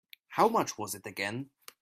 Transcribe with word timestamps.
How 0.29 0.47
much 0.49 0.79
was 0.79 0.95
it 0.95 1.05
again? 1.05 1.51